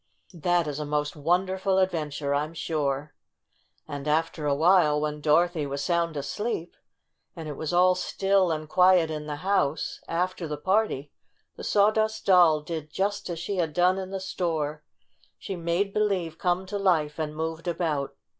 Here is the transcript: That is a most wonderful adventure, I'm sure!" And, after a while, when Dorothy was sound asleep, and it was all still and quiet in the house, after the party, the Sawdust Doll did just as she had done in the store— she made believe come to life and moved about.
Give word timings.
That 0.33 0.65
is 0.65 0.79
a 0.79 0.83
most 0.87 1.15
wonderful 1.15 1.77
adventure, 1.77 2.33
I'm 2.33 2.55
sure!" 2.55 3.13
And, 3.87 4.07
after 4.07 4.47
a 4.47 4.55
while, 4.55 4.99
when 4.99 5.21
Dorothy 5.21 5.67
was 5.67 5.83
sound 5.83 6.17
asleep, 6.17 6.75
and 7.35 7.47
it 7.47 7.55
was 7.55 7.71
all 7.71 7.93
still 7.93 8.51
and 8.51 8.67
quiet 8.67 9.11
in 9.11 9.27
the 9.27 9.35
house, 9.45 10.01
after 10.07 10.47
the 10.47 10.57
party, 10.57 11.11
the 11.55 11.63
Sawdust 11.63 12.25
Doll 12.25 12.61
did 12.61 12.89
just 12.89 13.29
as 13.29 13.37
she 13.37 13.57
had 13.57 13.73
done 13.73 13.99
in 13.99 14.09
the 14.09 14.19
store— 14.19 14.81
she 15.37 15.55
made 15.55 15.93
believe 15.93 16.39
come 16.39 16.65
to 16.65 16.79
life 16.79 17.19
and 17.19 17.35
moved 17.35 17.67
about. 17.67 18.15